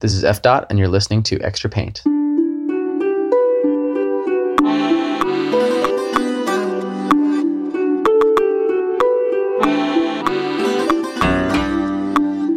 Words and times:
This 0.00 0.12
is 0.12 0.24
F 0.24 0.42
dot 0.42 0.66
and 0.68 0.78
you're 0.78 0.88
listening 0.88 1.22
to 1.22 1.40
Extra 1.40 1.70
Paint. 1.70 2.02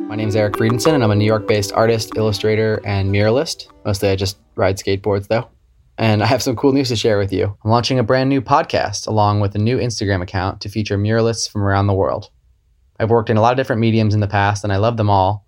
My 0.09 0.17
name's 0.17 0.35
Eric 0.35 0.55
Friedenson 0.55 0.95
and 0.95 1.01
I'm 1.01 1.11
a 1.11 1.15
New 1.15 1.23
York-based 1.23 1.71
artist, 1.71 2.11
illustrator, 2.17 2.81
and 2.83 3.09
muralist. 3.09 3.67
Mostly 3.85 4.09
I 4.09 4.17
just 4.17 4.37
ride 4.55 4.75
skateboards 4.75 5.29
though. 5.29 5.47
And 5.97 6.21
I 6.21 6.25
have 6.25 6.43
some 6.43 6.57
cool 6.57 6.73
news 6.73 6.89
to 6.89 6.97
share 6.97 7.17
with 7.17 7.31
you. 7.31 7.57
I'm 7.63 7.71
launching 7.71 7.99
a 7.99 8.03
brand 8.03 8.27
new 8.27 8.41
podcast 8.41 9.07
along 9.07 9.39
with 9.39 9.55
a 9.55 9.59
new 9.59 9.77
Instagram 9.77 10.21
account 10.21 10.59
to 10.59 10.69
feature 10.69 10.97
muralists 10.97 11.49
from 11.49 11.63
around 11.63 11.87
the 11.87 11.93
world. 11.93 12.31
I've 12.99 13.09
worked 13.09 13.29
in 13.29 13.37
a 13.37 13.41
lot 13.41 13.53
of 13.53 13.57
different 13.57 13.79
mediums 13.79 14.13
in 14.13 14.19
the 14.19 14.27
past 14.27 14.65
and 14.65 14.73
I 14.73 14.77
love 14.77 14.97
them 14.97 15.09
all 15.09 15.45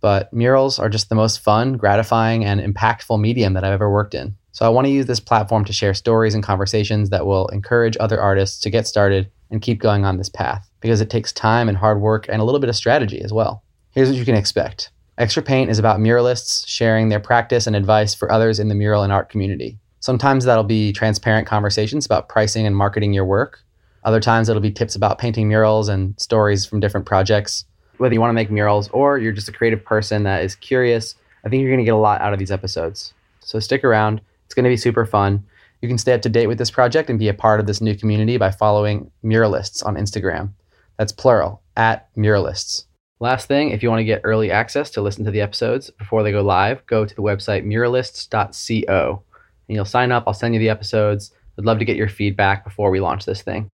but 0.00 0.32
murals 0.32 0.78
are 0.78 0.88
just 0.88 1.08
the 1.08 1.14
most 1.14 1.40
fun, 1.40 1.76
gratifying, 1.76 2.44
and 2.44 2.60
impactful 2.60 3.20
medium 3.20 3.54
that 3.54 3.64
I've 3.64 3.72
ever 3.72 3.90
worked 3.90 4.14
in. 4.14 4.36
So 4.52 4.66
I 4.66 4.70
want 4.70 4.86
to 4.86 4.92
use 4.92 5.06
this 5.06 5.20
platform 5.20 5.64
to 5.66 5.72
share 5.72 5.94
stories 5.94 6.34
and 6.34 6.42
conversations 6.42 7.10
that 7.10 7.26
will 7.26 7.48
encourage 7.48 7.96
other 8.00 8.20
artists 8.20 8.60
to 8.60 8.70
get 8.70 8.86
started 8.86 9.30
and 9.50 9.62
keep 9.62 9.80
going 9.80 10.04
on 10.04 10.16
this 10.16 10.28
path 10.28 10.68
because 10.80 11.00
it 11.00 11.10
takes 11.10 11.32
time 11.32 11.68
and 11.68 11.78
hard 11.78 12.00
work 12.00 12.26
and 12.28 12.40
a 12.40 12.44
little 12.44 12.60
bit 12.60 12.68
of 12.68 12.76
strategy 12.76 13.20
as 13.20 13.32
well. 13.32 13.62
Here's 13.92 14.08
what 14.08 14.18
you 14.18 14.24
can 14.24 14.34
expect. 14.34 14.90
Extra 15.16 15.42
Paint 15.42 15.70
is 15.70 15.78
about 15.78 15.98
muralists 15.98 16.66
sharing 16.66 17.08
their 17.08 17.18
practice 17.18 17.66
and 17.66 17.74
advice 17.74 18.14
for 18.14 18.30
others 18.30 18.60
in 18.60 18.68
the 18.68 18.74
mural 18.74 19.02
and 19.02 19.12
art 19.12 19.30
community. 19.30 19.78
Sometimes 20.00 20.44
that'll 20.44 20.64
be 20.64 20.92
transparent 20.92 21.46
conversations 21.46 22.06
about 22.06 22.28
pricing 22.28 22.66
and 22.66 22.76
marketing 22.76 23.12
your 23.12 23.24
work. 23.24 23.60
Other 24.04 24.20
times 24.20 24.48
it'll 24.48 24.62
be 24.62 24.70
tips 24.70 24.94
about 24.94 25.18
painting 25.18 25.48
murals 25.48 25.88
and 25.88 26.18
stories 26.20 26.64
from 26.64 26.78
different 26.78 27.06
projects 27.06 27.64
whether 27.98 28.14
you 28.14 28.20
want 28.20 28.30
to 28.30 28.34
make 28.34 28.50
murals 28.50 28.88
or 28.88 29.18
you're 29.18 29.32
just 29.32 29.48
a 29.48 29.52
creative 29.52 29.84
person 29.84 30.22
that 30.24 30.44
is 30.44 30.54
curious, 30.54 31.14
I 31.44 31.48
think 31.48 31.60
you're 31.60 31.70
going 31.70 31.78
to 31.78 31.84
get 31.84 31.94
a 31.94 31.96
lot 31.96 32.20
out 32.20 32.32
of 32.32 32.38
these 32.38 32.50
episodes. 32.50 33.12
So 33.40 33.58
stick 33.58 33.84
around. 33.84 34.20
It's 34.46 34.54
going 34.54 34.64
to 34.64 34.70
be 34.70 34.76
super 34.76 35.04
fun. 35.04 35.44
You 35.80 35.88
can 35.88 35.98
stay 35.98 36.12
up 36.12 36.22
to 36.22 36.28
date 36.28 36.48
with 36.48 36.58
this 36.58 36.70
project 36.70 37.08
and 37.08 37.18
be 37.18 37.28
a 37.28 37.34
part 37.34 37.60
of 37.60 37.66
this 37.66 37.80
new 37.80 37.94
community 37.94 38.36
by 38.36 38.50
following 38.50 39.10
Muralists 39.24 39.84
on 39.84 39.96
Instagram. 39.96 40.50
That's 40.96 41.12
plural, 41.12 41.62
at 41.76 42.12
Muralists. 42.16 42.84
Last 43.20 43.46
thing, 43.48 43.70
if 43.70 43.82
you 43.82 43.88
want 43.88 44.00
to 44.00 44.04
get 44.04 44.20
early 44.24 44.50
access 44.50 44.90
to 44.90 45.00
listen 45.00 45.24
to 45.24 45.30
the 45.30 45.40
episodes 45.40 45.90
before 45.90 46.22
they 46.22 46.32
go 46.32 46.42
live, 46.42 46.84
go 46.86 47.04
to 47.04 47.14
the 47.14 47.22
website 47.22 47.64
muralists.co 47.64 49.22
and 49.68 49.74
you'll 49.74 49.84
sign 49.84 50.12
up. 50.12 50.24
I'll 50.26 50.34
send 50.34 50.54
you 50.54 50.60
the 50.60 50.68
episodes. 50.68 51.32
I'd 51.58 51.64
love 51.64 51.78
to 51.80 51.84
get 51.84 51.96
your 51.96 52.08
feedback 52.08 52.64
before 52.64 52.90
we 52.90 53.00
launch 53.00 53.24
this 53.24 53.42
thing. 53.42 53.68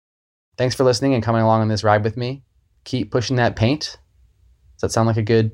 Thanks 0.58 0.75
for 0.75 0.84
listening 0.84 1.14
and 1.14 1.23
coming 1.23 1.42
along 1.42 1.62
on 1.62 1.69
this 1.69 1.84
ride 1.84 2.05
with 2.05 2.17
me. 2.17 2.42
Keep 2.84 3.11
pushing 3.11 3.36
that 3.36 3.56
paint 3.56 3.98
Does 4.81 4.89
that 4.89 4.92
sound 4.95 5.09
like 5.09 5.19
a 5.19 5.23
good 5.23 5.50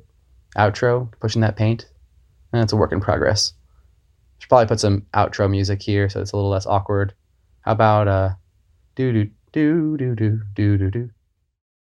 outro, 0.57 1.11
pushing 1.19 1.43
that 1.43 1.57
paint? 1.57 1.91
And 2.53 2.63
it's 2.63 2.73
a 2.73 2.77
work 2.77 2.93
in 2.93 3.01
progress. 3.01 3.55
Should 4.39 4.49
probably 4.49 4.69
put 4.69 4.79
some 4.79 5.05
outro 5.15 5.51
music 5.51 5.83
here 5.83 6.09
so 6.09 6.21
it's 6.21 6.31
a 6.31 6.37
little 6.37 6.51
less 6.51 6.65
awkward. 6.65 7.13
How 7.63 7.73
about 7.73 8.07
uh 8.07 8.31
do 8.95 9.13
do 9.13 9.31
do 9.53 9.97
do 9.97 10.15
do 10.15 10.41
do 10.55 10.79
do 10.79 10.91
do 10.93 11.11